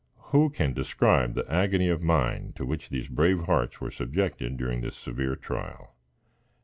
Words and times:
Who 0.31 0.49
can 0.49 0.73
describe 0.73 1.35
the 1.35 1.47
agony 1.47 1.87
of 1.87 2.01
mind 2.01 2.55
to 2.55 2.65
which 2.65 2.89
these 2.89 3.07
brave 3.07 3.41
hearts 3.45 3.79
were 3.79 3.91
subjected 3.91 4.57
during 4.57 4.81
this 4.81 4.95
severe 4.95 5.35
trial. 5.35 5.93